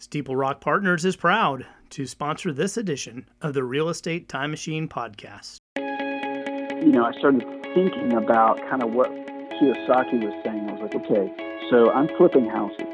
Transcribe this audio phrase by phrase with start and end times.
[0.00, 4.88] Steeple Rock Partners is proud to sponsor this edition of the Real Estate Time Machine
[4.88, 5.58] podcast.
[5.76, 7.42] You know, I started
[7.74, 10.70] thinking about kind of what Kiyosaki was saying.
[10.70, 11.30] I was like, okay,
[11.68, 12.86] so I'm flipping houses.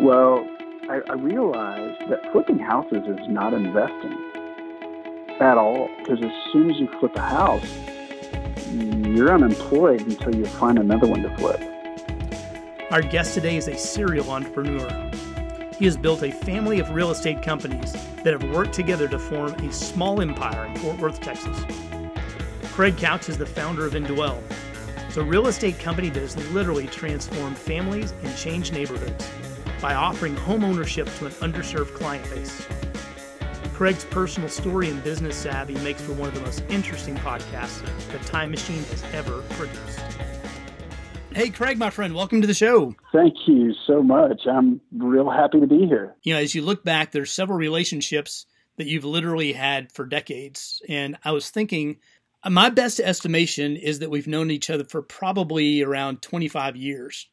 [0.00, 0.48] Well,
[0.88, 4.16] I, I realized that flipping houses is not investing
[5.40, 7.70] at all because as soon as you flip a house,
[8.70, 11.60] you're unemployed until you find another one to flip.
[12.90, 15.09] Our guest today is a serial entrepreneur.
[15.80, 19.54] He has built a family of real estate companies that have worked together to form
[19.54, 21.58] a small empire in Fort Worth, Texas.
[22.64, 24.42] Craig Kautsch is the founder of Indwell.
[25.08, 29.26] It's a real estate company that has literally transformed families and changed neighborhoods
[29.80, 32.66] by offering home ownership to an underserved client base.
[33.72, 38.18] Craig's personal story and business savvy makes for one of the most interesting podcasts the
[38.26, 40.09] Time Machine has ever produced.
[41.32, 42.94] Hey, Craig, my friend, welcome to the show.
[43.12, 44.42] Thank you so much.
[44.50, 46.16] I'm real happy to be here.
[46.24, 48.46] You know, as you look back, there's several relationships
[48.78, 50.82] that you've literally had for decades.
[50.88, 51.98] And I was thinking,
[52.48, 57.28] my best estimation is that we've known each other for probably around 25 years.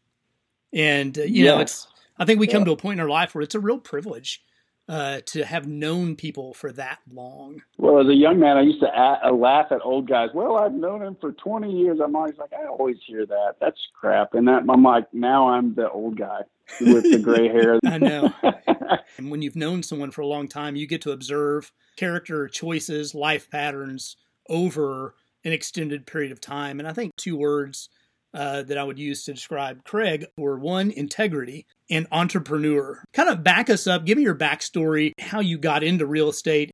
[0.72, 1.56] And, uh, you yes.
[1.56, 1.88] know, it's,
[2.20, 4.44] I think we come to a point in our life where it's a real privilege
[4.88, 7.62] uh, to have known people for that long?
[7.78, 10.30] Well, as a young man, I used to a- uh, laugh at old guys.
[10.34, 12.00] Well, I've known him for 20 years.
[12.04, 13.56] I'm always like, I always hear that.
[13.60, 14.34] That's crap.
[14.34, 16.42] And that I'm like, now I'm the old guy
[16.80, 17.80] with the gray hair.
[17.86, 18.34] I know.
[19.18, 23.14] and when you've known someone for a long time, you get to observe character choices,
[23.14, 24.16] life patterns
[24.50, 26.80] over an extended period of time.
[26.80, 27.90] And I think two words
[28.34, 33.04] uh, that I would use to describe Craig were one, integrity, and entrepreneur.
[33.14, 36.72] Kind of back us up, give me your backstory, how you got into real estate.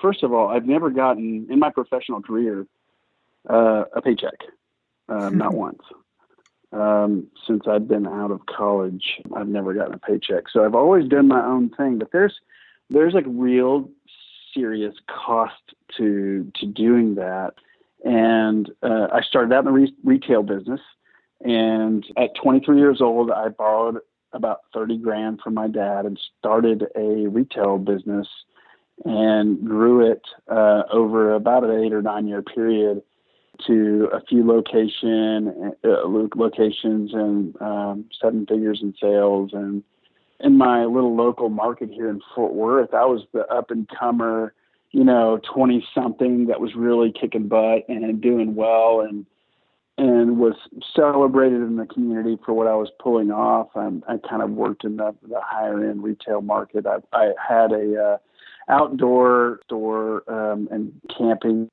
[0.00, 2.66] First of all, I've never gotten in my professional career
[3.48, 4.38] uh, a paycheck,
[5.08, 5.80] uh, not once.
[6.72, 10.44] Um, since I've been out of college, I've never gotten a paycheck.
[10.52, 11.98] So I've always done my own thing.
[11.98, 12.34] But there's
[12.90, 13.88] there's like real
[14.52, 17.54] serious cost to to doing that.
[18.04, 20.80] And uh, I started out in the re- retail business.
[21.40, 23.98] And at 23 years old, I borrowed
[24.34, 28.26] about 30 grand from my dad and started a retail business
[29.04, 33.02] and grew it uh, over about an eight or nine year period
[33.66, 39.50] to a few location uh, locations and um, seven figures in sales.
[39.52, 39.82] And
[40.40, 44.52] in my little local market here in Fort Worth I was the up and comer
[44.90, 49.26] you know 20 something that was really kicking butt and doing well and
[49.96, 50.54] and was
[50.94, 53.68] celebrated in the community for what I was pulling off.
[53.76, 56.86] I, I kind of worked in the, the higher end retail market.
[56.86, 58.16] I, I had a uh,
[58.68, 61.68] outdoor store um, and camping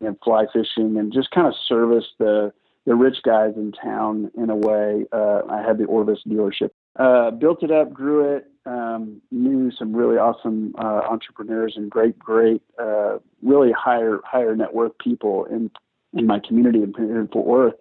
[0.00, 2.52] and fly fishing and just kind of serviced the
[2.86, 5.04] the rich guys in town in a way.
[5.12, 6.70] Uh, I had the Orvis dealership.
[6.98, 12.18] Uh, built it up, grew it, um, knew some really awesome uh, entrepreneurs and great,
[12.18, 15.70] great, uh, really higher higher net worth people in
[16.14, 17.74] in my community in, in Fort Worth,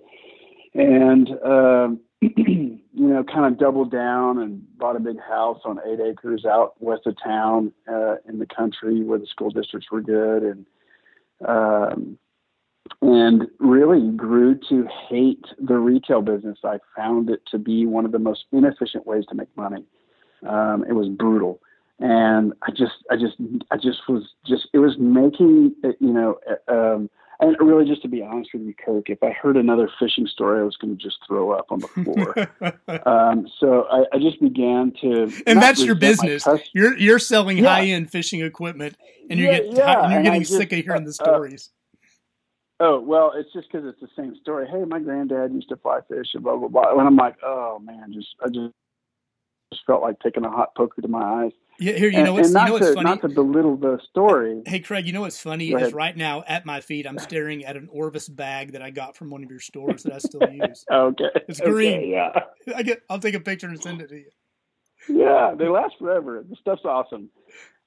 [0.73, 1.89] and uh,
[2.21, 6.73] you know, kind of doubled down and bought a big house on eight acres out
[6.79, 10.65] west of town uh, in the country where the school districts were good, and
[11.47, 12.17] um,
[13.01, 16.57] and really grew to hate the retail business.
[16.63, 19.85] I found it to be one of the most inefficient ways to make money.
[20.47, 21.59] Um, it was brutal
[21.99, 23.35] and I just, I just,
[23.71, 26.39] I just was just, it was making, you know,
[26.69, 27.09] um,
[27.41, 30.59] and really, just to be honest with you, Kirk, if I heard another fishing story,
[30.59, 33.07] I was going to just throw up on the floor.
[33.07, 36.45] um, so I, I, just began to, and that's your business.
[36.73, 37.75] You're you're selling yeah.
[37.75, 38.97] high end fishing equipment,
[39.29, 40.03] and you're, yeah, get, yeah.
[40.03, 41.69] and you're getting just, sick of hearing the uh, stories.
[42.81, 44.67] Uh, oh well, it's just because it's the same story.
[44.69, 46.91] Hey, my granddad used to fly fish, and blah blah blah.
[46.91, 48.73] And I'm like, oh man, just I just
[49.73, 51.51] just felt like taking a hot poker to my eyes.
[51.79, 53.09] Yeah, here you know what's, you know what's to, funny.
[53.09, 54.63] Not to belittle the story.
[54.65, 57.77] Hey, Craig, you know what's funny is right now at my feet I'm staring at
[57.77, 60.83] an Orvis bag that I got from one of your stores that I still use.
[60.91, 61.99] okay, it's green.
[61.99, 62.39] Okay, yeah,
[62.75, 63.01] I get.
[63.09, 64.29] I'll take a picture and send it to you.
[65.07, 66.43] Yeah, they last forever.
[66.47, 67.29] The stuff's awesome.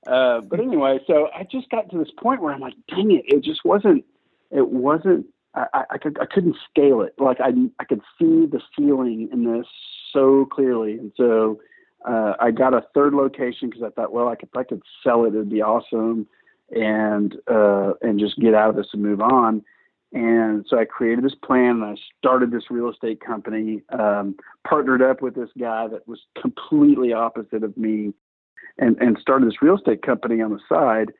[0.06, 3.25] Uh, but anyway, so I just got to this point where I'm like, dang it,
[3.26, 4.05] it just wasn't.
[4.50, 5.26] It wasn't.
[5.55, 7.14] I, I could I couldn't scale it.
[7.19, 9.67] Like I I could see the ceiling in this
[10.12, 11.61] so clearly, and so
[12.04, 15.28] uh, I got a third location because I thought, well, if I could sell it,
[15.28, 16.26] it'd be awesome,
[16.70, 19.62] and uh, and just get out of this and move on.
[20.12, 24.37] And so I created this plan and I started this real estate company, um,
[24.69, 28.12] partnered up with this guy that was completely opposite of me,
[28.78, 31.12] and and started this real estate company on the side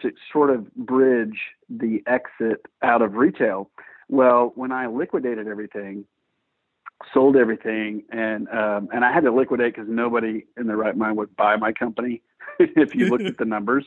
[0.00, 1.40] to sort of bridge
[1.70, 3.70] the exit out of retail.
[4.08, 6.04] Well, when I liquidated everything,
[7.12, 11.16] sold everything, and um, and I had to liquidate because nobody in their right mind
[11.16, 12.22] would buy my company
[12.58, 13.84] if you looked at the numbers.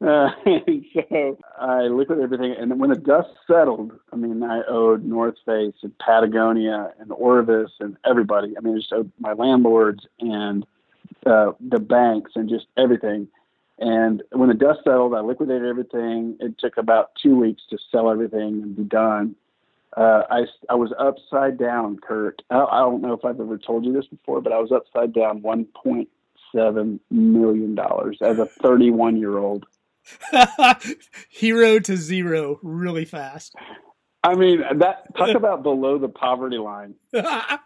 [0.00, 0.30] Uh,
[0.94, 5.74] so I liquidated everything, and when the dust settled, I mean, I owed North Face
[5.82, 8.56] and Patagonia and Orvis and everybody.
[8.56, 10.64] I mean, I just owed my landlords and
[11.26, 13.28] uh, the banks and just everything.
[13.80, 16.36] And when the dust settled, I liquidated everything.
[16.40, 19.36] It took about two weeks to sell everything and be done.
[19.98, 22.40] Uh, I, I was upside down, Kurt.
[22.50, 25.12] I, I don't know if I've ever told you this before, but I was upside
[25.12, 27.78] down $1.7 million
[28.20, 29.66] as a 31 year old.
[31.28, 33.56] Hero to zero really fast.
[34.22, 36.94] I mean, that talk about below the poverty line.
[37.12, 37.58] I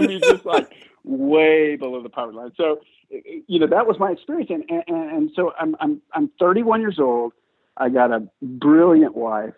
[0.00, 0.70] mean, just like
[1.04, 2.52] way below the poverty line.
[2.56, 2.80] So,
[3.10, 6.98] you know, that was my experience, and and, and so I'm I'm I'm 31 years
[6.98, 7.34] old.
[7.76, 9.52] I got a brilliant wife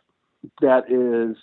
[0.60, 1.36] that is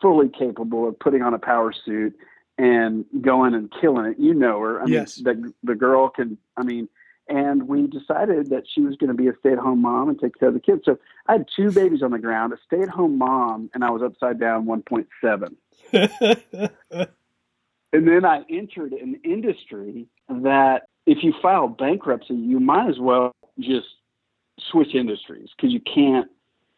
[0.00, 2.14] fully capable of putting on a power suit
[2.58, 4.18] and going and killing it.
[4.18, 4.82] You know her.
[4.82, 5.20] I yes.
[5.20, 6.38] mean, the the girl can.
[6.56, 6.88] I mean,
[7.28, 10.48] and we decided that she was going to be a stay-at-home mom and take care
[10.48, 10.82] of the kids.
[10.84, 14.38] So I had two babies on the ground, a stay-at-home mom, and I was upside
[14.38, 15.56] down 1.7.
[17.92, 23.32] and then I entered an industry that if you file bankruptcy, you might as well
[23.58, 23.88] just
[24.70, 26.30] switch industries because you can't.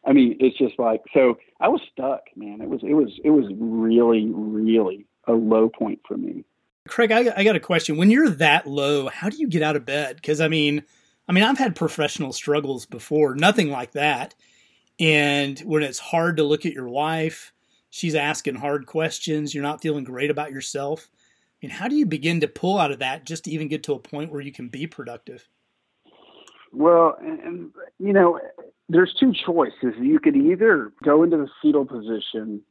[0.08, 1.36] I mean, it's just like so.
[1.60, 2.62] I was stuck, man.
[2.62, 6.44] It was it was it was really really a low point for me.
[6.88, 7.98] Craig, I, I got a question.
[7.98, 10.16] When you're that low, how do you get out of bed?
[10.16, 10.82] Because I mean,
[11.28, 14.34] I mean, I've had professional struggles before, nothing like that.
[14.98, 17.52] And when it's hard to look at your wife,
[17.90, 21.10] she's asking hard questions, you're not feeling great about yourself.
[21.12, 23.82] I mean, how do you begin to pull out of that just to even get
[23.84, 25.46] to a point where you can be productive?
[26.72, 28.40] Well, and, you know,
[28.88, 29.94] there's two choices.
[30.00, 32.62] You could either go into the fetal position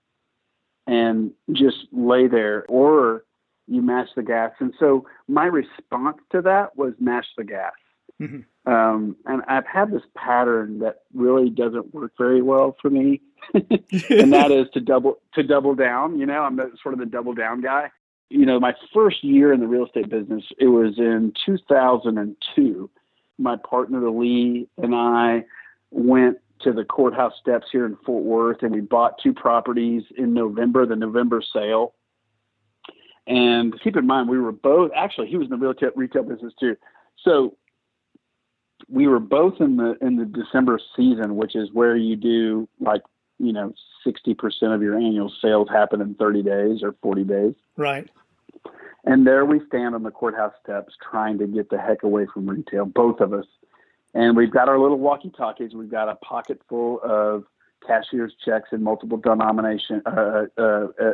[0.88, 3.24] and just lay there, or
[3.68, 4.52] you mash the gas.
[4.60, 7.74] And so my response to that was mash the gas.
[8.22, 8.72] Mm-hmm.
[8.72, 13.22] Um, and I've had this pattern that really doesn't work very well for me,
[13.54, 16.18] and that is to double to double down.
[16.20, 17.92] You know, I'm sort of the double down guy.
[18.30, 22.90] You know, my first year in the real estate business, it was in 2002.
[23.38, 25.46] My partner Lee and I
[25.92, 30.34] went to the courthouse steps here in Fort Worth, and we bought two properties in
[30.34, 31.94] November, the November sale.
[33.28, 36.54] And keep in mind, we were both actually he was in the real retail business
[36.60, 36.76] too.
[37.24, 37.58] So
[38.90, 43.02] we were both in the in the December season, which is where you do like
[43.38, 43.74] you know
[44.04, 47.54] sixty percent of your annual sales happen in thirty days or forty days.
[47.76, 48.10] Right.
[49.04, 52.50] And there we stand on the courthouse steps trying to get the heck away from
[52.50, 53.46] retail, both of us.
[54.14, 55.74] And we've got our little walkie-talkies.
[55.74, 57.44] We've got a pocket full of
[57.86, 61.14] cashier's checks in multiple denomination, uh, uh, uh,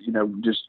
[0.00, 0.62] you know, just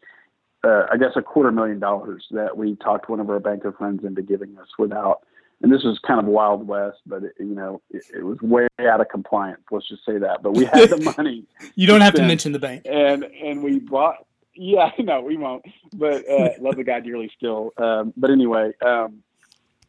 [0.63, 4.03] uh, I guess a quarter million dollars that we talked one of our banker friends
[4.06, 5.23] into giving us without
[5.62, 8.68] and this was kind of wild west, but it, you know, it, it, was way
[8.79, 9.62] out of compliance.
[9.69, 10.41] Let's just say that.
[10.41, 11.45] But we had the money.
[11.75, 12.83] you don't have to mention the bank.
[12.85, 14.25] And and we bought.
[14.53, 15.63] Yeah, no, we won't.
[15.94, 17.71] But uh, love the guy dearly still.
[17.77, 19.23] Um, but anyway, um,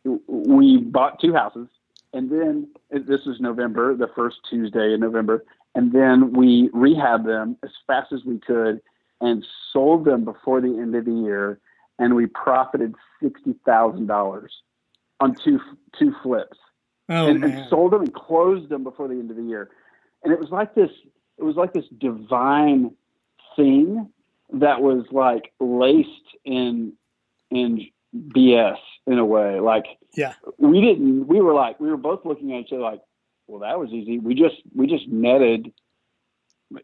[0.05, 1.69] we bought two houses,
[2.13, 5.45] and then this is November, the first Tuesday in November,
[5.75, 8.81] and then we rehabbed them as fast as we could
[9.21, 11.61] and sold them before the end of the year,
[11.99, 14.53] and we profited sixty thousand dollars
[15.21, 15.61] on two
[15.99, 16.59] two flips,
[17.09, 19.71] oh, and, and, sold them and closed them before the end of the year.
[20.25, 20.91] And it was like this.
[21.39, 22.95] It was like this divine
[23.57, 24.09] thing
[24.53, 26.93] that was like laced in
[27.51, 29.61] in BS in a way.
[29.61, 31.27] Like yeah, we didn't.
[31.27, 33.01] We were like we were both looking at each other like,
[33.47, 34.19] well, that was easy.
[34.19, 35.73] We just we just netted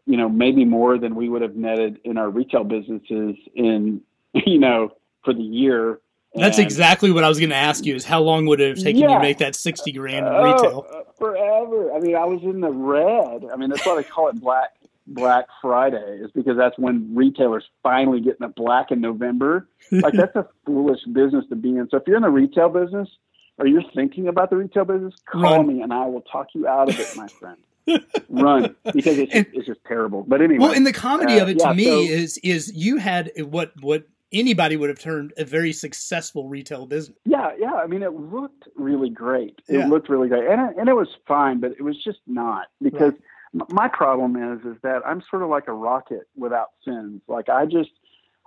[0.05, 4.01] you know, maybe more than we would have netted in our retail businesses in,
[4.33, 4.91] you know,
[5.23, 5.99] for the year
[6.35, 8.77] that's and, exactly what I was going to ask you: is how long would it
[8.77, 10.85] have taken yeah, you to make that sixty grand in retail?
[10.91, 11.91] Uh, forever.
[11.91, 13.45] I mean, I was in the red.
[13.51, 14.69] I mean, that's why they call it Black
[15.09, 19.67] Black Friday, is because that's when retailers finally get in the black in November.
[19.91, 21.87] Like that's a foolish business to be in.
[21.89, 23.09] So if you're in the retail business
[23.57, 25.67] or you're thinking about the retail business, call Run.
[25.67, 27.57] me and I will talk you out of it, my friend.
[28.29, 30.23] Run because it's, and, it's just terrible.
[30.27, 32.97] But anyway, well, and the comedy uh, of it to me so, is is you
[32.97, 37.17] had what what anybody would have turned a very successful retail business.
[37.25, 37.73] Yeah, yeah.
[37.73, 39.59] I mean, it looked really great.
[39.67, 39.87] It yeah.
[39.87, 43.13] looked really great, and it, and it was fine, but it was just not because
[43.13, 43.21] right.
[43.53, 47.21] My problem is is that I'm sort of like a rocket without fins.
[47.27, 47.91] Like I just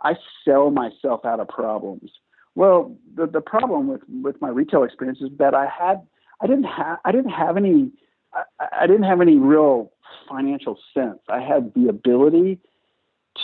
[0.02, 2.10] I sell myself out of problems.
[2.54, 6.02] Well, the the problem with with my retail experience is that I had
[6.40, 7.90] I didn't have I didn't have any
[8.32, 8.42] I,
[8.82, 9.92] I didn't have any real
[10.28, 11.18] financial sense.
[11.28, 12.58] I had the ability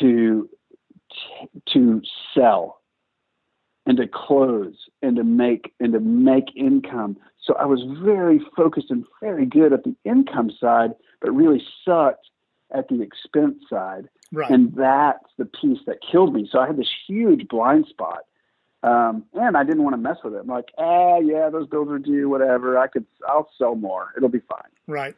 [0.00, 0.48] to
[1.72, 2.02] to
[2.34, 2.80] sell
[3.86, 7.16] and to close and to make and to make income.
[7.42, 12.28] So I was very focused and very good at the income side, but really sucked
[12.74, 14.08] at the expense side.
[14.32, 14.50] Right.
[14.50, 16.48] And that's the piece that killed me.
[16.50, 18.20] So I had this huge blind spot.
[18.84, 20.38] Um, and I didn't want to mess with it.
[20.40, 22.78] I'm like, ah, yeah, those bills are due, whatever.
[22.78, 24.12] I could, I'll sell more.
[24.16, 24.70] It'll be fine.
[24.86, 25.16] Right.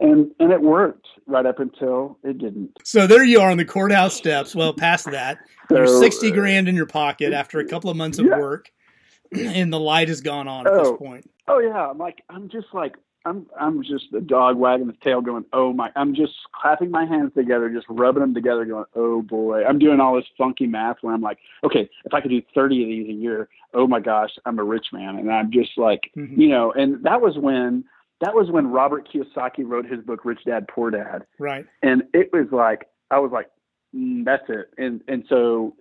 [0.00, 2.70] And and it worked right up until it didn't.
[2.82, 4.52] So there you are on the courthouse steps.
[4.54, 5.38] Well, past that,
[5.70, 8.38] So, you're 60 uh, grand in your pocket after a couple of months of Yeah.
[8.40, 8.72] work,
[9.32, 10.96] and the light has gone on at this Oh.
[10.96, 11.30] point.
[11.46, 15.20] Oh yeah, I'm like I'm just like I'm I'm just the dog wagging his tail,
[15.20, 15.90] going, oh my!
[15.96, 19.64] I'm just clapping my hands together, just rubbing them together, going, oh boy!
[19.64, 22.82] I'm doing all this funky math where I'm like, okay, if I could do 30
[22.82, 26.10] of these a year, oh my gosh, I'm a rich man, and I'm just like,
[26.16, 26.36] Mhm.
[26.36, 27.84] you know, and that was when
[28.20, 31.64] that was when Robert Kiyosaki wrote his book Rich Dad Poor Dad, Right.
[31.82, 33.48] and it was like I was like,
[33.96, 35.74] mm, that's it, and and so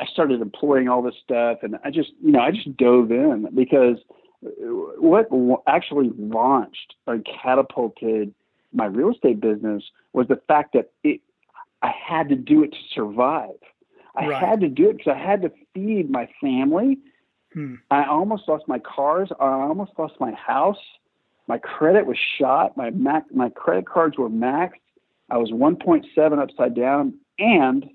[0.00, 3.48] I started employing all this stuff, and I just you know I just dove in
[3.54, 3.98] because
[4.42, 5.28] what
[5.66, 8.34] actually launched and catapulted
[8.72, 11.20] my real estate business was the fact that it
[11.82, 13.56] I had to do it to survive.
[14.14, 14.42] I Right.
[14.42, 16.98] had to do it because I had to feed my family.
[17.52, 17.74] Hmm.
[17.90, 19.30] I almost lost my cars.
[19.38, 20.80] I almost lost my house.
[21.48, 22.76] My credit was shot.
[22.76, 24.80] My mac, my credit cards were maxed.
[25.30, 27.88] I was 1.7 upside down, and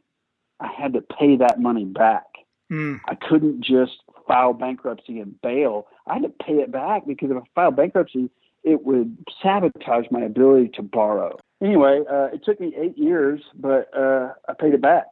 [0.59, 2.25] I had to pay that money back.
[2.69, 2.97] Hmm.
[3.07, 3.99] I couldn't just
[4.31, 5.87] file bankruptcy and bail.
[6.07, 8.29] I had to pay it back because if I filed bankruptcy,
[8.63, 11.37] it would sabotage my ability to borrow.
[11.61, 15.07] Anyway, uh, it took me eight years, but uh, I paid it back.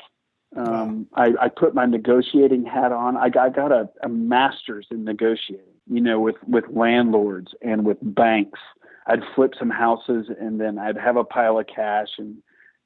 [0.55, 3.17] Um, I, I put my negotiating hat on.
[3.17, 7.85] I got, I got a, a master's in negotiating, you know, with, with landlords and
[7.85, 8.59] with banks.
[9.05, 12.09] I'd flip some houses and then I'd have a pile of cash.
[12.17, 12.37] And,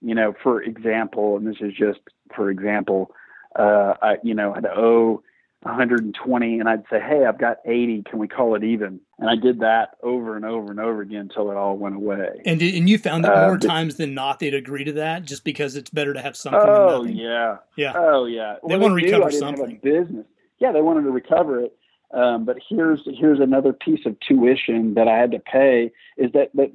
[0.02, 2.00] you know, for example, and this is just
[2.36, 3.12] for example,
[3.58, 5.24] uh, I, you know, I'd owe
[5.66, 8.04] 120 and I'd say, Hey, I've got 80.
[8.04, 9.00] Can we call it even?
[9.20, 12.42] And I did that over and over and over again until it all went away.
[12.46, 15.24] And and you found that Uh, more but- times than not they'd agree to that
[15.24, 17.18] just because it's better to have something Oh than nothing.
[17.18, 17.58] yeah.
[17.76, 17.94] Yeah.
[17.96, 18.56] Oh yeah.
[18.68, 19.80] They Well, recover I didn't have something.
[19.84, 20.26] business.
[20.60, 21.76] Yeah, they wanted to recover it.
[22.12, 26.52] Um, but here's here's another piece of tuition that I had to pay is that
[26.54, 26.72] that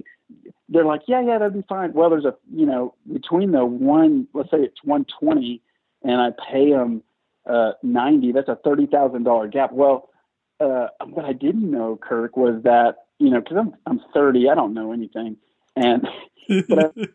[0.68, 1.92] they're like, yeah, yeah, that'd be fine.
[1.92, 5.62] Well, there's a you know between the one, let's say it's 120,
[6.02, 7.02] and I pay them
[7.49, 8.33] uh, 90.
[8.33, 9.73] That's a thirty thousand dollar gap.
[9.73, 10.11] Well,
[10.61, 14.55] uh, what I didn't know, Kirk, was that you know because I'm I'm 30, I
[14.55, 15.37] don't know anything,
[15.76, 16.07] and
[16.69, 17.09] but I,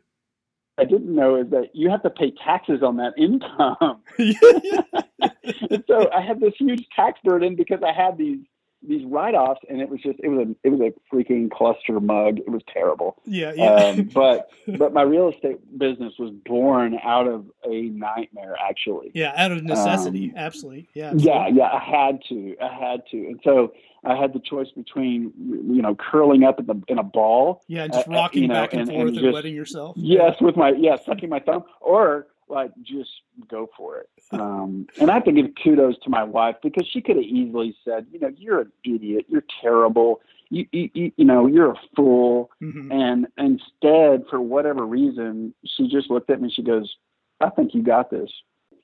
[0.78, 4.02] I didn't know is that you have to pay taxes on that income.
[5.70, 8.40] and so I had this huge tax burden because I had these
[8.88, 12.00] these write offs, and it was just it was a it was a freaking cluster
[12.00, 12.40] mug.
[12.40, 13.18] It was terrible.
[13.26, 13.54] yeah.
[13.56, 13.74] Yeah.
[13.74, 19.12] Um, but but my real estate business was born out of a nightmare, actually.
[19.14, 19.34] yeah.
[19.36, 20.32] Out of necessity.
[20.32, 20.90] um, absolutely.
[20.94, 21.14] Yeah.
[21.16, 21.58] Yeah, absolutely.
[21.60, 23.74] yeah, I had to, I had to, and so
[24.06, 27.84] I had the choice between you know curling up in the in a ball Yeah.
[27.84, 29.56] And just uh, uh, rocking you know, back and, and- forth and and, just- letting
[29.56, 29.96] yourself.
[29.98, 33.10] Yes, with my yeah, sucking my thumb, or like just
[33.50, 34.10] go for it.
[34.32, 37.76] Um, and I have to give kudos to my wife because she could have easily
[37.86, 41.80] said, you know, you're an idiot, you're terrible, you you you, you know, you're a
[41.96, 42.52] fool.
[42.62, 42.92] Mhm.
[42.94, 46.46] And instead, for whatever reason, she just looked at me.
[46.46, 46.96] And She goes,
[47.40, 48.30] "I think you got this."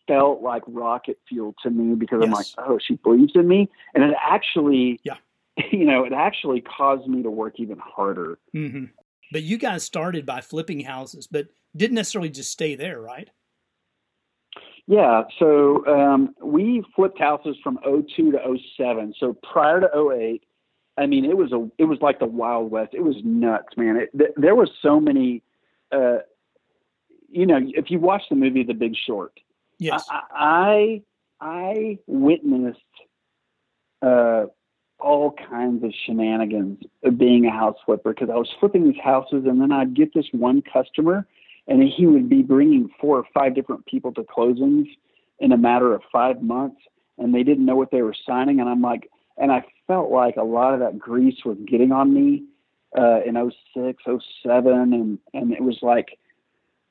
[0.07, 4.03] Felt like rocket fuel to me because I'm like, "Oh, she believes in me," and
[4.03, 5.17] it actually, Yeah.
[5.71, 8.39] you know, it actually caused me to work even harder.
[8.51, 8.85] hmm
[9.31, 13.29] But you guys started by flipping houses, but didn't necessarily just stay there, right?
[14.89, 19.13] Yeah, so um, we flipped houses from 02 to 07.
[19.19, 20.43] So prior to 08,
[20.97, 22.95] I mean, it was a it was like the Wild West.
[22.95, 23.97] It was nuts, man.
[23.97, 25.43] It, th- there was so many.
[25.91, 26.17] Uh,
[27.29, 29.39] you know, if you watch the movie The Big Short,
[29.77, 30.07] Yes.
[30.09, 31.03] I
[31.39, 32.79] I, I witnessed
[34.01, 34.45] uh,
[34.99, 39.45] all kinds of shenanigans of being a house flipper because I was flipping these houses,
[39.45, 41.27] and then I'd get this one customer,
[41.69, 44.87] and he would be bringing four or five different people to closings
[45.39, 46.81] in a matter of five months,
[47.17, 50.35] and they didn't know what they were signing, and I'm like, and I felt like
[50.35, 52.43] a lot of that grease was getting on me
[52.97, 53.35] uh, in
[53.75, 56.17] 06, 07, and and it was like,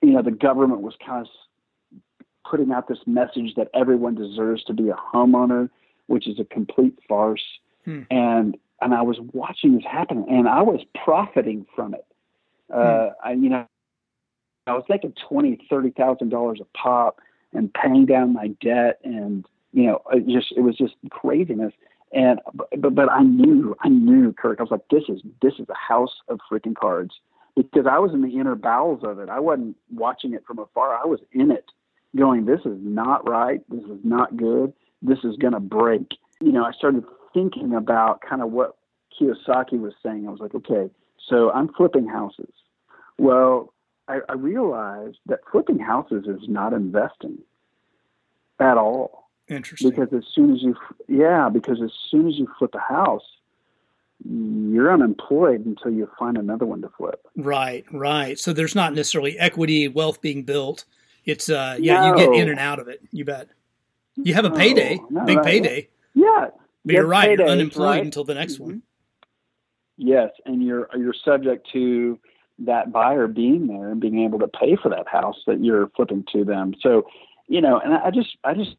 [0.00, 4.72] you know, the government was kind of putting out this message that everyone deserves to
[4.72, 5.68] be a homeowner,
[6.06, 7.44] which is a complete farce.
[7.84, 8.02] Hmm.
[8.10, 12.06] And and I was watching this happen, and I was profiting from it.
[12.72, 13.66] Uh, I, you know,
[14.68, 17.20] I was making twenty, thirty thousand dollars a pop,
[17.52, 21.72] and paying down my debt, and you know, it just it was just craziness.
[22.12, 24.58] And but but I knew I knew Kirk.
[24.60, 27.14] I was like, this is this is a house of freaking cards
[27.56, 29.28] because I was in the inner bowels of it.
[29.28, 30.94] I wasn't watching it from afar.
[30.94, 31.66] I was in it
[32.16, 33.60] going, this is not right.
[33.68, 34.72] This is not good.
[35.02, 36.12] This is going to break.
[36.40, 38.76] You know, I started thinking about kind of what
[39.18, 40.26] Kiyosaki was saying.
[40.26, 40.88] I was like, okay,
[41.28, 42.52] so I'm flipping houses.
[43.18, 43.72] Well,
[44.08, 47.38] I, I realized that flipping houses is not investing
[48.58, 49.30] at all.
[49.48, 49.90] Interesting.
[49.90, 50.74] Because as soon as you,
[51.06, 53.22] yeah, because as soon as you flip a house,
[54.24, 57.26] you're unemployed until you find another one to flip.
[57.36, 58.38] Right, right.
[58.38, 60.84] So there's not necessarily equity, wealth being built.
[61.24, 62.08] It's uh, yeah, no.
[62.08, 63.00] you get in and out of it.
[63.12, 63.48] You bet.
[64.16, 65.88] You have a payday, no, big payday.
[66.14, 66.48] Yeah,
[66.84, 67.28] but you're right.
[67.28, 68.04] Paydays, you're unemployed right?
[68.04, 68.64] until the next mm-hmm.
[68.64, 68.82] one.
[69.96, 72.18] Yes, and you're you're subject to
[72.60, 76.24] that buyer being there and being able to pay for that house that you're flipping
[76.32, 76.74] to them.
[76.80, 77.06] So,
[77.46, 78.76] you know, and I just I just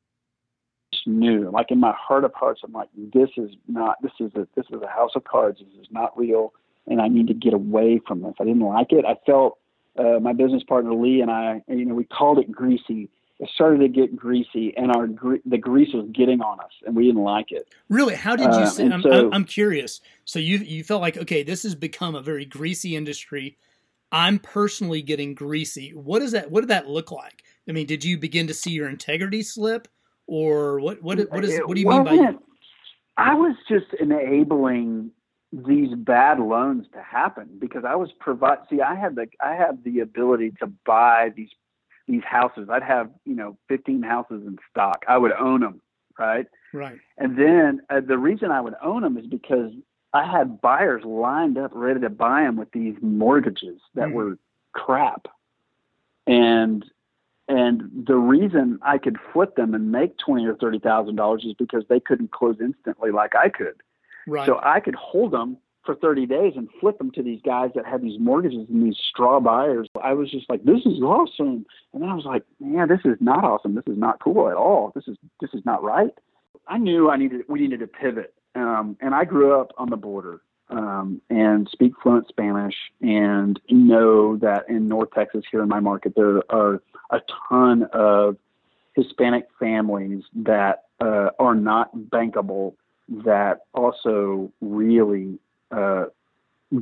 [1.05, 4.47] knew, like in my heart of hearts, I'm like, this is not, this is a,
[4.55, 5.59] this is a house of cards.
[5.59, 6.53] This is not real,
[6.87, 8.33] and I need to get away from this.
[8.39, 9.05] I didn't like it.
[9.05, 9.57] I felt
[9.97, 13.09] uh, my business partner Lee and I, you know, we called it greasy.
[13.39, 15.07] It started to get greasy, and our
[15.45, 17.69] the grease was getting on us, and we didn't like it.
[17.87, 18.15] Really?
[18.15, 18.49] How did you?
[18.49, 20.01] Uh, say, I'm, so, I'm curious.
[20.25, 23.57] So you you felt like okay, this has become a very greasy industry.
[24.11, 25.91] I'm personally getting greasy.
[25.91, 26.49] What does that?
[26.51, 27.43] What did that look like?
[27.67, 29.87] I mean, did you begin to see your integrity slip?
[30.29, 31.01] or what?
[31.01, 31.19] What?
[31.31, 31.59] What is?
[31.65, 32.35] What do you mean by?
[33.17, 35.11] I was just enabling
[35.51, 38.59] these bad loans to happen because I was provide.
[38.69, 41.49] See, I had the I had the ability to buy these
[42.07, 42.69] these houses.
[42.71, 45.03] I'd have you know 15 houses in stock.
[45.07, 45.81] I would own them,
[46.17, 46.45] right?
[46.71, 46.99] Right.
[47.17, 49.71] And then uh, the reason I would own them is because
[50.13, 54.13] I had buyers lined up ready to buy them with these mortgages that mm-hmm.
[54.13, 54.37] were
[54.73, 55.27] crap.
[56.27, 56.85] And
[57.47, 61.53] and the reason I could flip them and make twenty or thirty thousand dollars is
[61.53, 63.81] because they couldn't close instantly like I could.
[64.27, 64.45] Right.
[64.45, 65.57] So I could hold them
[65.89, 68.97] for 30 days and flip them to these guys that had these mortgages and these
[69.09, 69.87] straw buyers.
[70.03, 71.65] I was just like, this is awesome.
[71.93, 73.73] And I was like, man, this is not awesome.
[73.73, 74.91] This is not cool at all.
[74.93, 76.11] This is this is not right.
[76.67, 78.35] I knew I needed we needed to pivot.
[78.55, 84.37] Um, and I grew up on the border um, and speak fluent Spanish and know
[84.37, 86.81] that in North Texas here in my market there are
[87.11, 88.37] a ton of
[88.95, 92.75] Hispanic families that uh, are not bankable
[93.09, 95.39] that also really
[95.71, 96.05] uh,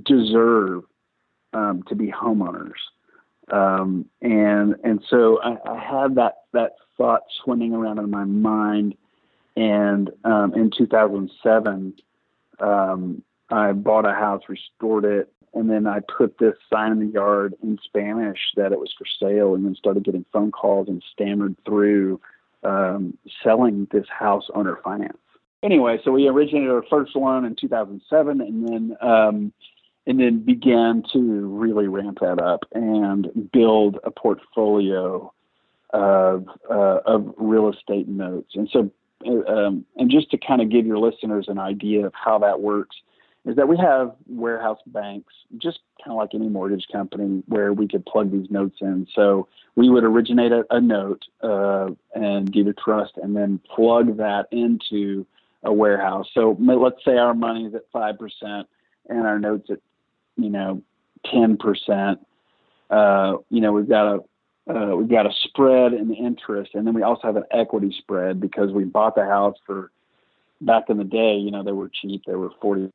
[0.03, 0.84] deserve
[1.53, 2.73] um, to be homeowners.
[3.51, 8.95] Um, and and so I, I had that that thought swimming around in my mind.
[9.58, 11.93] And um, in 2007,
[12.60, 17.08] um, I bought a house, restored it, and then I put this sign in the
[17.08, 21.04] yard in Spanish that it was for sale, and then started getting phone calls and
[21.12, 22.22] stammered through
[22.63, 25.17] um, selling this house owner finance.
[25.63, 29.52] Anyway, so we originated our first loan in 2007, and then um,
[30.06, 35.34] and then began to really ramp that up and build a portfolio
[35.91, 38.52] of uh, of real estate notes.
[38.54, 38.91] And so,
[39.25, 42.95] um, and just to kind of give your listeners an idea of how that works
[43.47, 47.88] is that we have warehouse banks, just kind of like any mortgage company, where we
[47.88, 49.08] could plug these notes in.
[49.15, 54.17] So we would originate a, a note uh, and deed of trust, and then plug
[54.17, 55.25] that into
[55.63, 56.27] a warehouse.
[56.34, 58.67] So let's say our money is at five percent,
[59.08, 59.80] and our notes at
[60.36, 60.82] you know
[61.25, 62.19] ten percent.
[62.89, 64.19] Uh, you know we've got a
[64.69, 67.93] uh, we've got a spread in the interest, and then we also have an equity
[67.97, 69.91] spread because we bought the house for
[70.62, 71.36] back in the day.
[71.36, 72.91] You know they were cheap; they were forty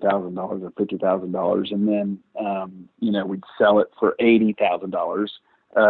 [0.00, 4.14] thousand dollars or fifty thousand dollars, and then um, you know we'd sell it for
[4.20, 5.32] eighty thousand uh, dollars.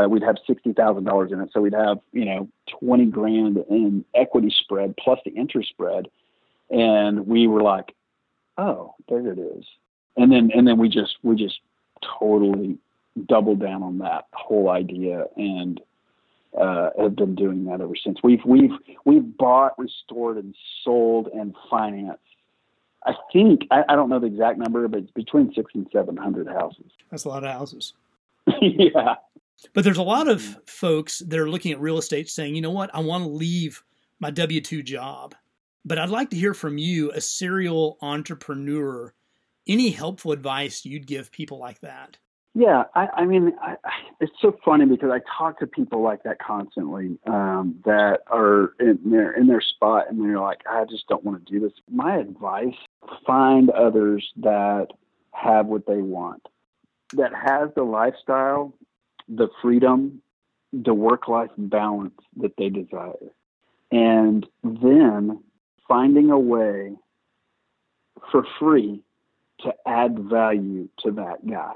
[0.09, 2.49] We'd have sixty thousand dollars in it, so we'd have you know
[2.81, 6.09] twenty grand in equity spread plus the interest spread,
[6.71, 7.95] and we were like,
[8.59, 9.65] oh, there it is,
[10.17, 11.61] and then and then we just we just
[12.19, 12.77] totally
[13.27, 15.81] doubled down on that whole idea and
[16.59, 18.19] uh, have been doing that ever since.
[18.23, 18.73] We've we've
[19.05, 22.21] we've bought, restored, and sold and financed
[23.05, 26.17] I think I, I, don't know the exact number, but it's between six and seven
[26.17, 26.91] hundred houses.
[27.11, 27.93] That's a lot of houses.
[28.63, 29.17] yeah.
[29.73, 32.71] But there's a lot of folks that are looking at real estate saying, you know
[32.71, 33.83] what, I want to leave
[34.21, 35.35] my W two job.
[35.85, 39.13] But I'd like to hear from you, a serial entrepreneur,
[39.67, 42.17] any helpful advice you'd give people like that.
[42.57, 43.75] Yeah, I, I mean, I,
[44.21, 48.99] it's so funny because I talk to people like that constantly um, that are in
[49.05, 51.73] their in their spot and they're like, I just don't want to do this.
[51.91, 52.77] My advice:
[53.27, 54.87] find others that
[55.33, 56.47] have what they want,
[57.15, 58.73] that has the lifestyle,
[59.29, 60.23] the freedom,
[60.73, 63.33] the work life balance that they desire,
[63.91, 65.43] and then
[65.89, 66.95] finding a way
[68.31, 69.03] for free
[69.63, 71.75] to add value to that guy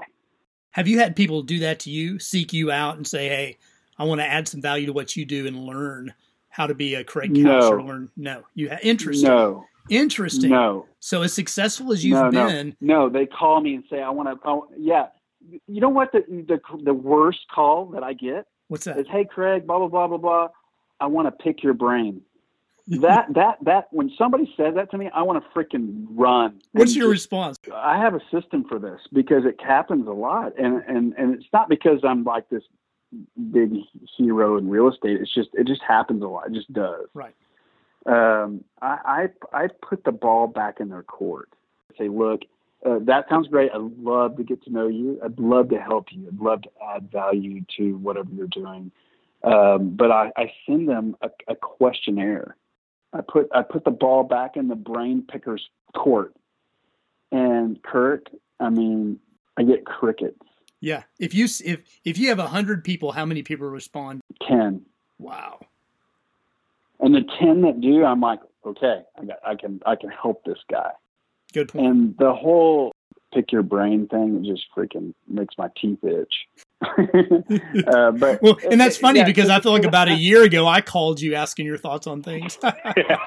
[0.79, 3.57] have you had people do that to you, seek you out and say, "Hey,
[3.97, 6.13] I want to add some value to what you do and learn
[6.47, 8.09] how to be a Craig Kautsch or learn.
[8.15, 9.27] No, you have interesting.
[9.27, 10.51] No, interesting.
[10.51, 10.85] No.
[11.01, 14.09] So as successful as you've no, been, no, no, they call me and say, "I
[14.09, 15.07] want to." Oh, yeah.
[15.67, 16.13] You know what?
[16.13, 18.97] The, the the worst call that I get what's that?
[18.99, 20.47] is, "Hey, Craig, blah blah blah blah blah.
[21.01, 22.21] I want to pick your brain."
[22.89, 26.61] That that that when somebody says that to me, I want to freaking run.
[26.71, 27.59] What's your just, response?
[27.73, 31.45] I have a system for this because it happens a lot, and and and it's
[31.53, 32.63] not because I'm like this
[33.51, 33.73] big
[34.17, 35.21] hero in real estate.
[35.21, 36.47] It's just it just happens a lot.
[36.47, 37.07] It just does.
[37.13, 37.35] Right.
[38.05, 41.49] Um, I, I I put the ball back in their court.
[41.93, 42.41] I Say, look,
[42.85, 43.71] uh, that sounds great.
[43.73, 45.19] I'd love to get to know you.
[45.23, 46.27] I'd love to help you.
[46.27, 48.91] I'd love to add value to whatever you're doing.
[49.43, 52.55] Um, but I, I send them a, a questionnaire.
[53.13, 56.33] I put I put the ball back in the brain picker's court.
[57.31, 58.27] And Kirk,
[58.59, 59.19] I mean,
[59.57, 60.39] I get crickets.
[60.79, 61.03] Yeah.
[61.19, 64.21] If you if if you have a hundred people, how many people respond?
[64.47, 64.85] Ten.
[65.17, 65.59] Wow.
[66.99, 70.43] And the ten that do, I'm like, okay, I got, I can, I can help
[70.43, 70.91] this guy.
[71.53, 71.85] Good point.
[71.85, 72.91] And the whole
[73.33, 76.33] pick your brain thing it just freaking makes my teeth itch.
[77.87, 80.65] uh, but well, and that's funny yeah, because I feel like about a year ago
[80.65, 82.57] I called you asking your thoughts on things.
[82.63, 83.17] yeah,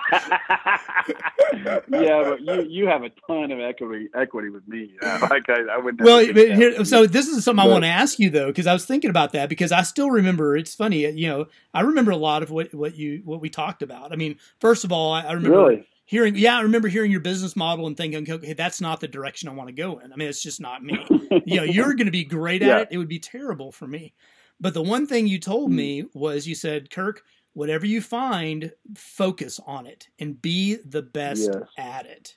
[1.87, 4.95] but you you have a ton of equity equity with me.
[5.03, 6.01] Like I, I would.
[6.01, 8.73] Well, here, so this is something but, I want to ask you though, because I
[8.73, 10.57] was thinking about that because I still remember.
[10.57, 13.83] It's funny, you know, I remember a lot of what what you what we talked
[13.83, 14.13] about.
[14.13, 15.59] I mean, first of all, I, I remember.
[15.59, 15.87] Really?
[16.13, 19.49] Hearing yeah i remember hearing your business model and thinking okay that's not the direction
[19.49, 20.99] i want to go in i mean it's just not me
[21.47, 22.79] you know you're going to be great at yeah.
[22.81, 24.13] it it would be terrible for me
[24.61, 25.77] but the one thing you told mm.
[25.77, 27.23] me was you said kirk
[27.55, 31.63] whatever you find focus on it and be the best yes.
[31.79, 32.37] at it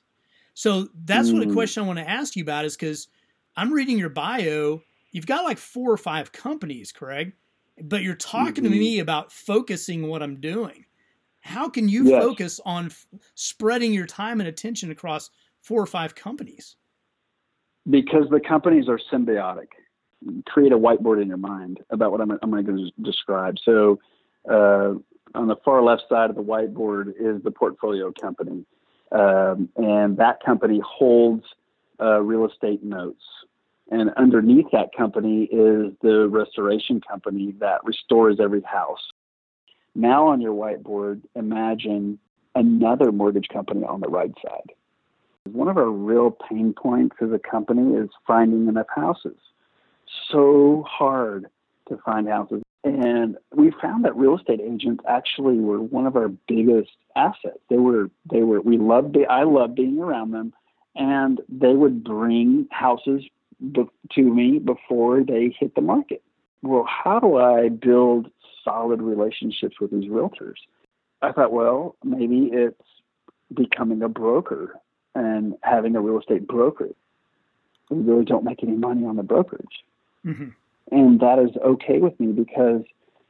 [0.54, 1.34] so that's mm.
[1.34, 1.52] what a mm.
[1.52, 3.08] question i want to ask you about is because
[3.58, 4.80] i'm reading your bio
[5.12, 7.34] you've got like four or five companies craig
[7.82, 8.72] but you're talking mm-hmm.
[8.72, 10.85] to me about focusing what i'm doing
[11.46, 12.22] how can you yes.
[12.22, 16.76] focus on f- spreading your time and attention across four or five companies?
[17.88, 19.68] Because the companies are symbiotic.
[20.46, 23.56] Create a whiteboard in your mind about what I'm, I'm going to describe.
[23.64, 24.00] So,
[24.50, 24.94] uh,
[25.34, 28.64] on the far left side of the whiteboard is the portfolio company,
[29.12, 31.44] um, and that company holds
[32.00, 33.22] uh, real estate notes.
[33.90, 39.02] And underneath that company is the restoration company that restores every house.
[39.96, 42.18] Now on your whiteboard, imagine
[42.54, 44.72] another mortgage company on the right side.
[45.50, 49.38] One of our real pain points as a company is finding enough houses.
[50.30, 51.46] So hard
[51.88, 52.62] to find houses.
[52.84, 57.58] And we found that real estate agents actually were one of our biggest assets.
[57.70, 60.52] They were, they were, we loved, be, I loved being around them,
[60.94, 63.24] and they would bring houses
[63.72, 66.22] be, to me before they hit the market.
[66.62, 68.30] Well, how do I build
[68.66, 70.56] solid relationships with these realtors.
[71.22, 72.82] I thought, well, maybe it's
[73.54, 74.74] becoming a broker
[75.14, 76.96] and having a real estate brokerage.
[77.88, 79.84] We really don't make any money on the brokerage.
[80.26, 80.48] Mm-hmm.
[80.90, 82.82] And that is okay with me because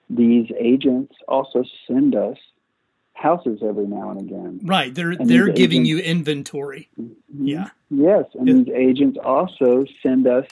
[0.09, 2.38] these agents also send us
[3.12, 4.61] houses every now and again.
[4.62, 4.94] Right.
[4.94, 6.88] They're and they're giving agents, you inventory.
[7.01, 7.46] Mm-hmm.
[7.46, 7.70] Yeah.
[7.90, 8.25] Yes.
[8.35, 10.46] And these agents also send us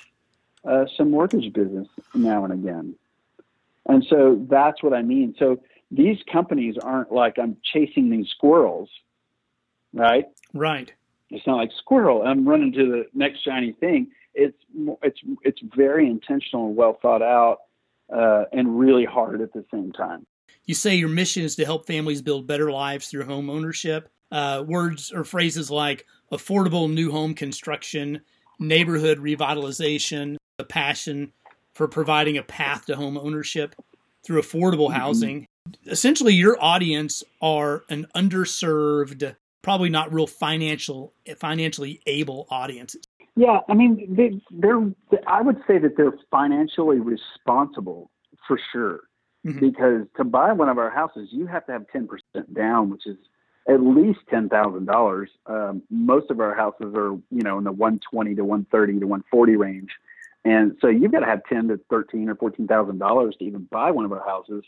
[0.65, 2.95] uh, some mortgage business now and again.
[3.87, 5.35] And so that's what I mean.
[5.39, 8.89] So these companies aren't like I'm chasing these squirrels,
[9.93, 10.27] right?
[10.53, 10.93] Right.
[11.31, 12.23] It's not like squirrel.
[12.23, 14.11] I'm running to the next shiny thing.
[14.35, 14.57] It's
[15.03, 17.59] it's it's very intentional and well thought out,
[18.15, 20.27] uh, and really hard at the same time.
[20.65, 24.09] You say your mission is to help families build better lives through home ownership.
[24.33, 28.21] Uh, words or phrases like affordable new home construction,
[28.59, 31.33] neighborhood revitalization, the passion
[31.75, 33.75] for providing a path to home ownership
[34.25, 35.01] through affordable mm-hmm.
[35.01, 35.47] housing.
[35.87, 43.03] Essentially, your audience are an underserved, probably not real financial, financially able audiences.
[43.37, 44.81] Yeah, I mean, they, they're.
[45.27, 48.11] I would say that they're financially responsible
[48.47, 49.01] for sure,
[49.45, 49.59] mm-hmm.
[49.59, 53.07] because to buy one of our houses, you have to have ten percent down, which
[53.07, 53.17] is
[53.69, 55.31] at least ten thousand um, dollars.
[55.91, 59.07] Most of our houses are, you know, in the one twenty to one thirty to
[59.07, 59.91] one forty range.
[60.45, 63.67] And so you've got to have ten to thirteen or fourteen thousand dollars to even
[63.71, 64.65] buy one of our houses.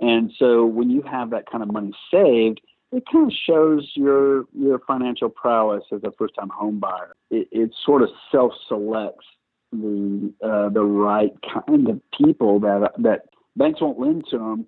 [0.00, 2.60] And so when you have that kind of money saved,
[2.92, 7.14] it kind of shows your your financial prowess as a first time home buyer.
[7.30, 9.26] It, it sort of self selects
[9.72, 11.32] the uh, the right
[11.66, 13.26] kind of people that that
[13.56, 14.66] banks won't lend to them,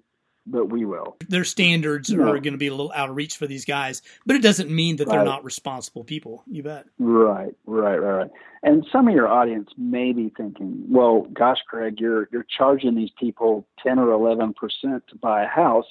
[0.51, 1.17] but we will.
[1.29, 4.37] Their standards are going to be a little out of reach for these guys, but
[4.37, 6.43] it doesn't mean that they're not responsible people.
[6.47, 6.87] You bet.
[6.99, 8.31] Right, right, right, right.
[8.63, 13.11] And some of your audience may be thinking, "Well, gosh, Craig, you're you're charging these
[13.19, 15.87] people ten or eleven percent to buy a house,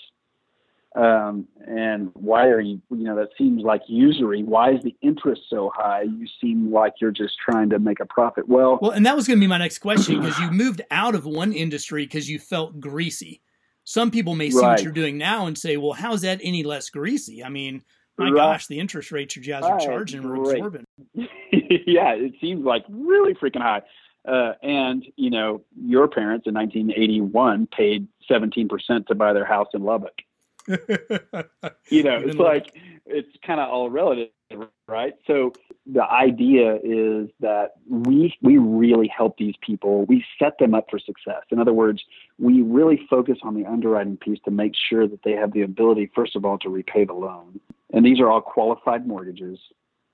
[0.96, 2.80] um, and why are you?
[2.92, 4.44] You know, that seems like usury.
[4.44, 6.04] Why is the interest so high?
[6.04, 9.28] You seem like you're just trying to make a profit." Well, Well, and that was
[9.28, 12.38] going to be my next question because you moved out of one industry because you
[12.38, 13.42] felt greasy.
[13.90, 16.92] Some people may see what you're doing now and say, "Well, how's that any less
[16.92, 17.82] greasy?" I mean,
[18.20, 18.36] my Right.
[18.36, 20.60] gosh, the interest rates you guys are Right, charging are great.
[20.60, 20.86] absorbent.
[21.16, 23.82] yeah, it seems like really freaking high.
[24.28, 29.82] Uh, and you know, your parents in 1981 paid 17% to buy their house in
[29.82, 30.20] Lubbock.
[31.90, 32.72] You know, it's like
[33.08, 34.30] it's kind of all relative,
[34.88, 35.14] right?
[35.28, 35.54] So
[35.86, 40.06] the idea is that we we really help these people.
[40.06, 41.44] We set them up for success.
[41.52, 42.04] In other words,
[42.38, 46.12] we really focus on the underwriting piece to make sure that they have the ability,
[46.16, 47.60] first of all, to repay the loan.
[47.94, 49.60] And these are all qualified mortgages.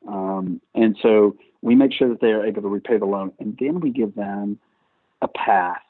[0.07, 3.57] Um, and so we make sure that they are able to repay the loan, and
[3.59, 4.59] then we give them
[5.21, 5.81] a path.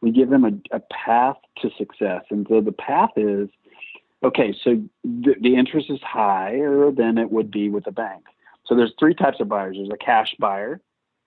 [0.00, 2.22] We give them a, a path to success.
[2.30, 3.48] And so the path is
[4.22, 8.24] okay, so the, interest is higher than it would be with a bank.
[8.66, 9.76] So there's three types of buyers.
[9.76, 10.80] There's a cash buyer,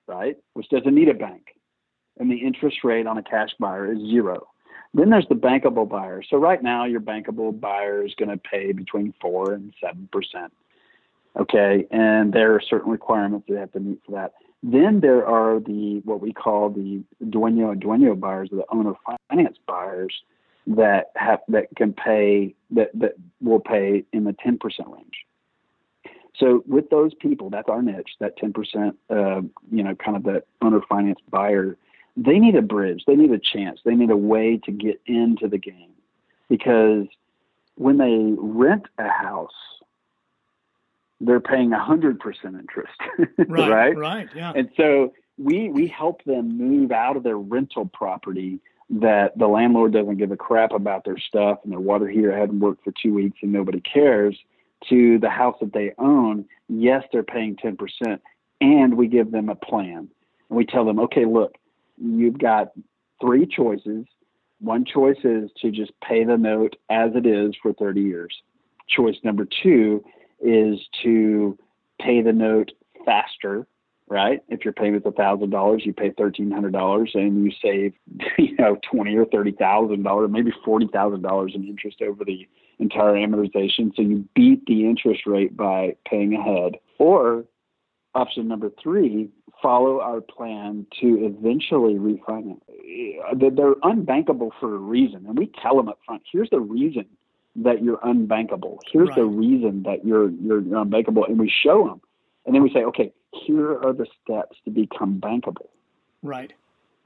[0.08, 1.56] right, which doesn't need a bank,
[2.20, 4.48] and the interest rate on a cash buyer is zero.
[4.94, 6.22] Then there's the bankable buyer.
[6.30, 10.54] So right now, your bankable buyer is going to pay between four and seven percent.
[11.38, 14.34] Okay, and there are certain requirements that they have to meet for that.
[14.62, 18.94] Then there are the what we call the dueño dueño buyers, or the owner
[19.30, 20.14] finance buyers
[20.68, 25.26] that have that can pay that that will pay in the ten percent range.
[26.36, 30.24] So with those people, that's our niche, that ten percent, uh, you know, kind of
[30.24, 31.78] the owner finance buyer.
[32.16, 33.04] They need a bridge.
[33.08, 33.80] They need a chance.
[33.84, 35.90] They need a way to get into the game
[36.48, 37.08] because
[37.76, 39.50] when they rent a house,
[41.20, 42.94] they're paying hundred percent interest,
[43.48, 43.98] Right, right?
[43.98, 44.54] right, yeah.
[44.56, 49.94] And so we we help them move out of their rental property that the landlord
[49.94, 53.14] doesn't give a crap about their stuff and their water heater hadn't worked for two
[53.14, 54.38] weeks and nobody cares
[54.90, 56.46] to the house that they own.
[56.68, 58.22] Yes, they're paying ten percent,
[58.62, 60.10] and we give them a plan.
[60.50, 61.56] And we tell them, okay, look,
[61.98, 62.72] you've got
[63.22, 64.06] three choices.
[64.60, 68.34] One choice is to just pay the note as it is for 30 years.
[68.88, 70.04] Choice number two
[70.42, 71.58] is to
[72.00, 72.72] pay the note
[73.06, 73.68] faster,
[74.14, 74.42] right?
[74.48, 77.94] If your payment's a thousand dollars, you pay thirteen hundred dollars, and you save,
[78.38, 82.48] you know, twenty or thirty thousand dollars, maybe forty thousand dollars in interest over the
[82.80, 83.94] entire amortization.
[83.96, 86.76] So you beat the interest rate by paying ahead.
[87.00, 87.46] Or
[88.14, 89.30] option number three,
[89.62, 92.62] follow our plan to eventually refinance.
[93.28, 96.22] Uh, They're unbankable for a reason, and we tell them up front.
[96.32, 97.06] Here's the reason
[97.56, 98.78] that you're unbankable.
[98.92, 102.02] Here's the reason that you're you're unbankable, and we show them,
[102.46, 105.70] and then we say, okay, here are the steps to become bankable,
[106.22, 106.54] right.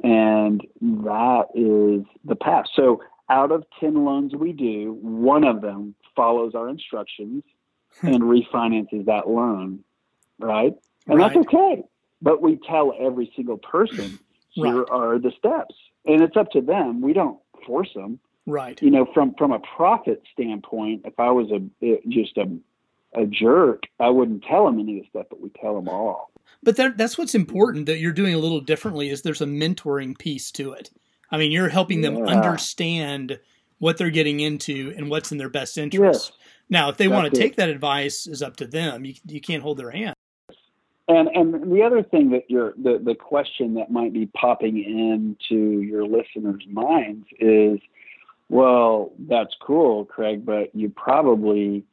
[0.04, 2.66] and that is the path.
[2.76, 7.44] So out of ten loans we do, one of them follows our instructions
[8.00, 8.08] hmm.
[8.08, 9.84] and refinances that loan,
[10.40, 10.74] right?
[11.08, 11.34] And Right.
[11.34, 11.84] that's okay.
[12.22, 14.90] But we tell every single person, here Right.
[14.92, 17.02] are the steps, and it's up to them.
[17.02, 18.82] We don't force them Right.
[18.82, 22.50] you know, from from a profit standpoint, if I was a eh, just a
[23.18, 26.32] a jerk, I wouldn't tell them any of the stuff, but we tell them all.
[26.64, 30.18] But that, that's what's important that you're doing a little differently is there's a mentoring
[30.18, 30.90] piece to it.
[31.32, 32.26] I mean, you're helping them Yeah.
[32.26, 33.40] understand
[33.80, 36.32] what they're getting into and what's in their best interest.
[36.32, 36.38] Yes,
[36.70, 37.44] Now, if they want That's to it.
[37.50, 39.06] take that advice, is up to them.
[39.06, 40.16] You you can't hold their hand.
[41.08, 45.82] and and the other thing that you're the the question that might be popping into
[45.82, 47.80] your listeners' minds is,
[48.50, 51.84] well, that's cool, Craig, but you probably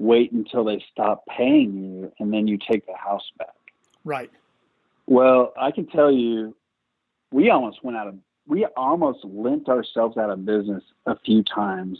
[0.00, 3.54] wait until they stop paying you and then you take the house back.
[4.02, 4.30] Right.
[5.06, 6.56] Well, I can tell you,
[7.30, 8.14] we almost went out of,
[8.46, 11.98] we almost lent ourselves out of business a few times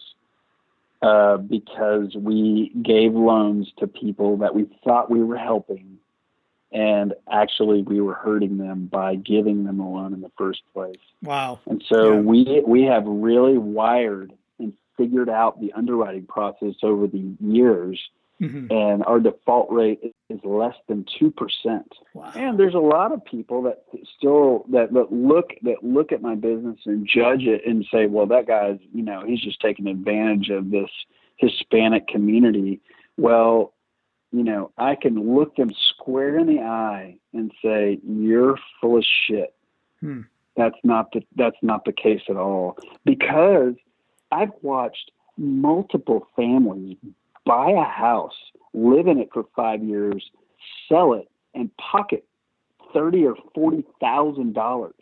[1.03, 5.99] uh, because we gave loans to people that we thought we were helping,
[6.73, 10.97] and actually we were hurting them by giving them a loan in the first place.
[11.23, 11.61] Wow.
[11.67, 12.21] And so Yeah.
[12.21, 14.33] we we have really wired
[14.97, 18.01] figured out the underwriting process over the years,
[18.39, 20.01] hmm and our default rate
[20.31, 21.93] is less than two percent.
[22.15, 22.33] Wow.
[22.35, 23.85] And there's a lot of people that
[24.17, 28.27] still that, that look that look at my business and judge it and say, well,
[28.27, 30.91] that guy's you know he's just taking advantage of this
[31.37, 32.81] Hispanic community.
[33.19, 33.75] Well,
[34.33, 39.05] you know, I can look them square in the eye and say, you're full of
[39.27, 39.55] shit.
[40.01, 40.23] Hmm.
[40.57, 43.75] That's not the that's not the case at all because
[44.33, 46.97] I've watched multiple families
[47.47, 48.35] buy a house,
[48.75, 50.31] live in it for five years,
[50.89, 52.25] sell it, and pocket
[52.93, 54.95] thirty or forty thousand dollars.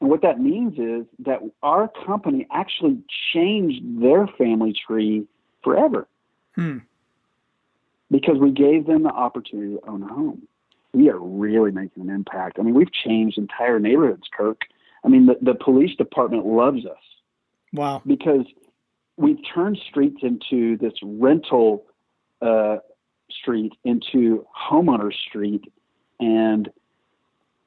[0.00, 2.98] And what that means is that our company actually
[3.34, 5.26] changed their family tree
[5.62, 6.08] forever.
[6.54, 6.78] Hmm.
[8.10, 10.42] Because we gave them the opportunity to own a home.
[10.92, 12.58] We are really making an impact.
[12.58, 14.62] I mean, we've changed entire neighborhoods, Kirk.
[15.04, 16.98] I mean, the, the police department loves us.
[17.72, 18.02] Wow.
[18.06, 18.46] Because
[19.16, 21.84] we've turned streets into this rental
[22.42, 22.76] uh,
[23.30, 25.72] street into homeowner street.
[26.18, 26.70] And,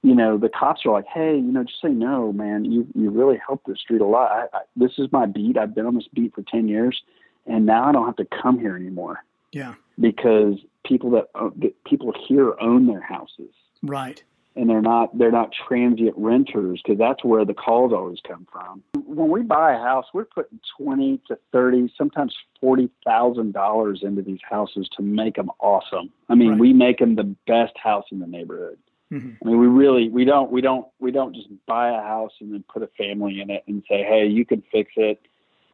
[0.02, 2.66] you know, the cops are like, hey, you know, just say no, man.
[2.66, 4.32] You, you really helped the street a lot.
[4.32, 5.58] I, I, this is my beat.
[5.58, 7.02] I've been on this beat for 10 years.
[7.46, 9.24] And now I don't have to come here anymore.
[9.52, 9.76] Yeah.
[10.00, 11.50] Because people that, uh,
[11.86, 13.54] people here own their houses.
[13.82, 14.24] Right
[14.56, 18.84] and they're not they're not transient renters because that's where the calls always come from.
[19.06, 24.22] When we buy a house, we're putting twenty to thirty, sometimes forty thousand dollars into
[24.22, 26.12] these houses to make them awesome.
[26.30, 26.60] I mean, right.
[26.60, 28.78] we make them the best house in the neighborhood.
[29.12, 29.32] Mm-hmm.
[29.44, 32.54] I mean, we really we don't we don't we don't just buy a house and
[32.54, 35.20] then put a family in it and say, hey, you can fix it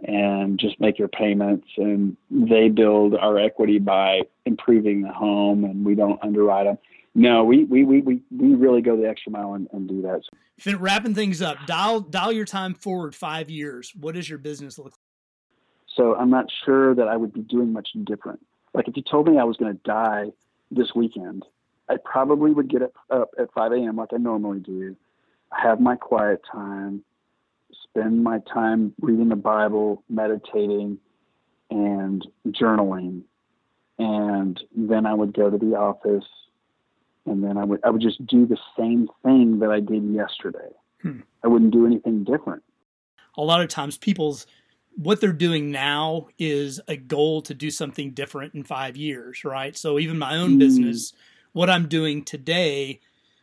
[0.01, 5.85] and just make your payments and they build our equity by improving the home and
[5.85, 6.77] we don't underwrite them
[7.19, 10.21] no, we we we we, we really go the extra mile and, and do that.
[10.57, 13.91] Fin- wrapping things up, dial dial your time forward five years.
[13.93, 14.93] What does your business look like?
[15.97, 18.39] So I'm not sure that I would be doing much different.
[18.73, 20.27] Like if you told me I was going to die
[20.71, 21.43] this weekend,
[21.89, 23.97] I probably would get up at 5 a.m.
[23.97, 24.95] like I normally do,
[25.51, 27.03] have my quiet time,
[27.83, 30.99] spend my time reading the Bible, meditating,
[31.69, 33.23] and journaling,
[33.97, 36.23] and then I would go to the office
[37.25, 40.69] and then I would I would just do the same thing that I did yesterday.
[41.01, 41.21] Hmm.
[41.43, 42.63] I wouldn't do anything different.
[43.37, 44.45] A lot of times, people's
[44.95, 49.77] what they're doing now is a goal to do something different in five years, right?
[49.77, 50.59] So even my own mm.
[50.59, 51.13] business,
[51.53, 52.99] what I'm doing today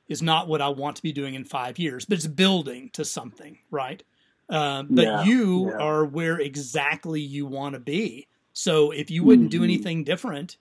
[0.06, 3.04] is not what I want to be doing in five years, but it's building to
[3.04, 4.02] something, right?
[4.48, 5.78] Uh, but yeah, you yeah.
[5.78, 8.28] are where exactly you want to be.
[8.52, 9.58] So if you wouldn't mm-hmm.
[9.58, 10.56] do anything different,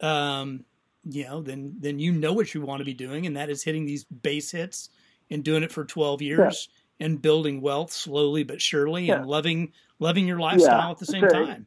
[0.00, 0.64] um,
[1.08, 3.62] you know, then then you know what you want to be doing, and that is
[3.62, 4.90] hitting these base hits
[5.30, 6.68] and doing it for 12 years
[6.98, 7.06] yeah.
[7.06, 9.16] and building wealth slowly but surely yeah.
[9.16, 11.30] and loving loving your lifestyle yeah, at the same sure.
[11.30, 11.66] time.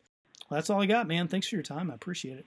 [0.49, 1.27] Well, that's all I got, man.
[1.27, 1.91] Thanks for your time.
[1.91, 2.45] I appreciate it.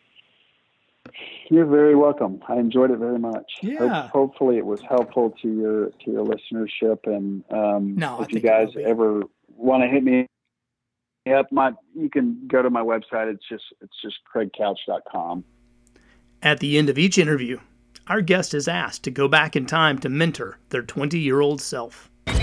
[1.50, 2.40] You're very welcome.
[2.48, 3.50] I enjoyed it very much.
[3.62, 4.02] Yeah.
[4.02, 7.06] Hope, hopefully, it was helpful to your to your listenership.
[7.06, 10.26] And um, no, if you guys ever want to hit me
[11.32, 13.32] up, my you can go to my website.
[13.32, 15.44] It's just it's just craigkautsch.com.
[16.44, 17.58] At the end of each interview,
[18.06, 21.62] our guest is asked to go back in time to mentor their 20 year old
[21.62, 22.10] self.
[22.26, 22.34] Are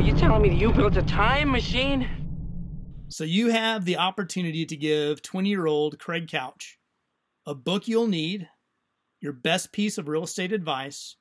[0.00, 2.08] you telling me that you built a time machine?
[3.08, 6.76] So you have the opportunity to give 20 year old Craig Kautsch
[7.44, 8.48] a book you'll need,
[9.20, 11.16] your best piece of real estate advice,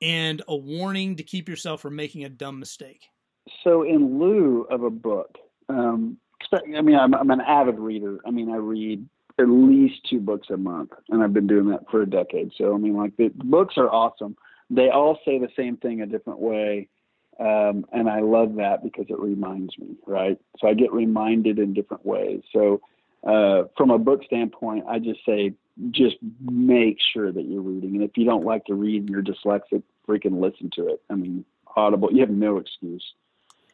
[0.00, 3.02] and a warning to keep yourself from making a dumb mistake.
[3.64, 5.36] So, in lieu of a book,
[5.68, 6.16] um,
[6.52, 8.18] I mean, I'm, I'm an avid reader.
[8.26, 9.06] I mean, I read
[9.38, 12.52] at least two books a month, and I've been doing that for a decade.
[12.56, 14.36] So, I mean, like the books are awesome.
[14.70, 16.88] They all say the same thing a different way,
[17.40, 20.38] um, and I love that because it reminds me, right?
[20.58, 22.42] So I get reminded in different ways.
[22.52, 22.80] So,
[23.26, 25.54] uh, from a book standpoint, I just say
[25.90, 29.22] just make sure that you're reading, and if you don't like to read and you're
[29.22, 31.02] dyslexic, freaking listen to it.
[31.08, 31.44] I mean,
[31.76, 33.04] Audible, you have no excuse.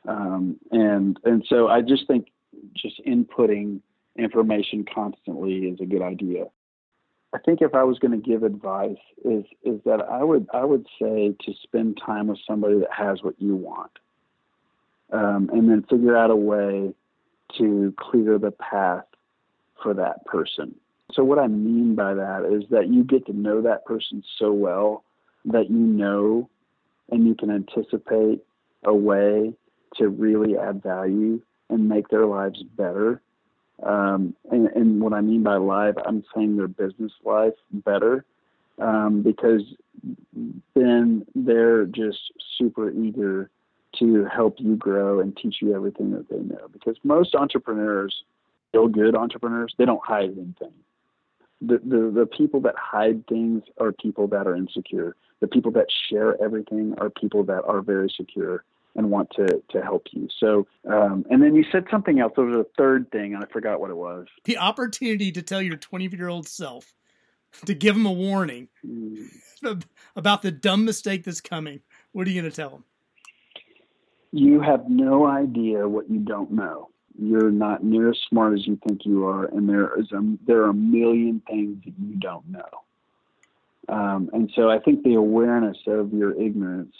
[0.07, 2.29] Um, and and so I just think
[2.75, 3.81] just inputting
[4.17, 6.45] information constantly is a good idea.
[7.35, 10.65] I think if I was going to give advice is is that I would I
[10.65, 13.93] would say to spend time with somebody that has what you want,
[15.13, 16.95] um, and then figure out a way
[17.59, 19.05] to clear the path
[19.83, 20.75] for that person.
[21.13, 24.53] So what I mean by that is that you get to know that person so
[24.53, 25.05] well
[25.47, 26.49] that you know
[27.11, 28.43] and you can anticipate
[28.85, 29.53] a way
[29.97, 31.41] to really add value
[31.71, 33.21] and make their lives better.
[33.83, 38.25] Um, and, and, what I mean by life, I'm saying their business life better
[38.81, 39.63] um, because
[40.75, 42.19] then they're just
[42.57, 43.51] super eager
[43.99, 46.69] to help you grow and teach you everything that they know.
[46.73, 48.25] Because most entrepreneurs,
[48.75, 50.75] real good entrepreneurs, they don't hide anything.
[51.61, 55.15] The, the, the people that hide things are people that are insecure.
[55.41, 58.65] The people that share everything are people that are very secure
[58.99, 60.29] and want to to help you.
[60.39, 62.33] So, um, and then you said something else.
[62.37, 64.27] There was a third thing, and I forgot what it was.
[64.45, 66.93] The opportunity to tell your 20 year old self
[67.65, 69.31] to give him a warning mm.
[70.17, 71.81] about the dumb mistake that's coming.
[72.13, 72.85] What are you going to tell him?
[74.33, 76.91] You have no idea what you don't know.
[77.19, 80.63] You're not near as smart as you think you are, and there is a, there
[80.63, 82.69] are a million things that you don't know.
[83.89, 86.95] Um, and so I think the awareness of your ignorance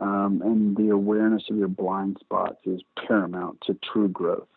[0.00, 4.48] um, and the awareness of your blind spots is paramount to true growth.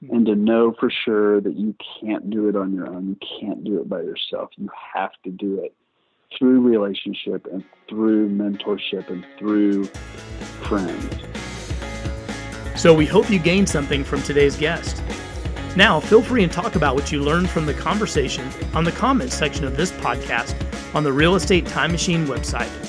[0.00, 0.14] Hmm.
[0.14, 3.64] And to know for sure that you can't do it on your own, you can't
[3.64, 4.50] do it by yourself.
[4.56, 5.74] You have to do it
[6.36, 9.84] through relationship and through mentorship and through
[10.68, 11.16] friends.
[12.80, 15.02] So we hope you gained something from today's guest.
[15.76, 19.34] Now, feel free and talk about what you learned from the conversation on the comments
[19.34, 20.54] section of this podcast
[20.94, 22.85] on the Real Estate Time Machine website.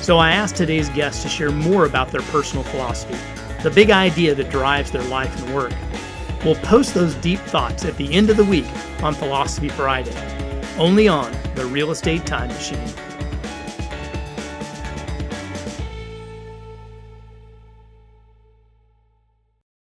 [0.00, 3.18] So I asked today's guests to share more about their personal philosophy,
[3.62, 5.74] the big idea that drives their life and work.
[6.42, 8.66] We'll post those deep thoughts at the end of the week
[9.02, 10.16] on Philosophy Friday,
[10.78, 12.88] only on the Real Estate Time Machine.